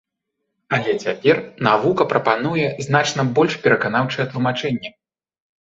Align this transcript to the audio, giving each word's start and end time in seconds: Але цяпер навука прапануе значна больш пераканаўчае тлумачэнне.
Але 0.77 0.95
цяпер 1.03 1.41
навука 1.67 2.07
прапануе 2.15 2.65
значна 2.87 3.29
больш 3.39 3.61
пераканаўчае 3.69 4.29
тлумачэнне. 4.35 4.95